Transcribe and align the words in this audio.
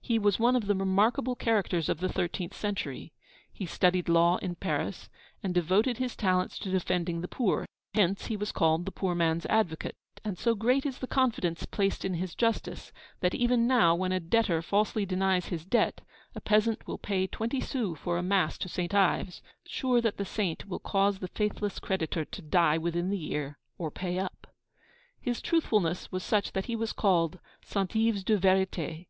He 0.00 0.16
was 0.16 0.38
one 0.38 0.54
of 0.54 0.66
the 0.68 0.76
remarkable 0.76 1.34
characters 1.34 1.88
of 1.88 1.98
the 1.98 2.08
thirteenth 2.08 2.54
century. 2.54 3.12
He 3.52 3.66
studied 3.66 4.08
law 4.08 4.36
in 4.36 4.54
Paris, 4.54 5.08
and 5.42 5.52
devoted 5.52 5.98
his 5.98 6.14
talents 6.14 6.56
to 6.60 6.70
defending 6.70 7.20
the 7.20 7.26
poor; 7.26 7.66
hence, 7.92 8.26
he 8.26 8.36
was 8.36 8.52
called 8.52 8.84
'the 8.86 8.92
poor 8.92 9.16
man's 9.16 9.44
advocate:' 9.46 9.96
and 10.24 10.38
so 10.38 10.54
great 10.54 10.86
is 10.86 10.98
the 11.00 11.08
confidence 11.08 11.66
placed 11.66 12.04
in 12.04 12.14
his 12.14 12.36
justice, 12.36 12.92
that, 13.18 13.34
even 13.34 13.66
now, 13.66 13.92
when 13.96 14.12
a 14.12 14.20
debtor 14.20 14.62
falsely 14.62 15.04
denies 15.04 15.46
his 15.46 15.64
debt, 15.64 16.00
a 16.36 16.40
peasant 16.40 16.86
will 16.86 16.96
pay 16.96 17.26
twenty 17.26 17.60
sous 17.60 17.98
for 17.98 18.18
a 18.18 18.22
mass 18.22 18.56
to 18.58 18.68
St. 18.68 18.94
Ives, 18.94 19.42
sure 19.66 20.00
that 20.00 20.16
the 20.16 20.24
Saint 20.24 20.64
will 20.68 20.78
cause 20.78 21.18
the 21.18 21.26
faithless 21.26 21.80
creditor 21.80 22.24
to 22.24 22.40
die 22.40 22.78
within 22.78 23.10
the 23.10 23.18
year 23.18 23.58
or 23.78 23.90
pay 23.90 24.20
up. 24.20 24.46
His 25.20 25.42
truthfulness 25.42 26.12
was 26.12 26.22
such 26.22 26.52
that 26.52 26.66
he 26.66 26.76
was 26.76 26.92
called 26.92 27.40
'St. 27.64 27.96
Yves 27.96 28.22
de 28.22 28.38
vérité.' 28.38 29.06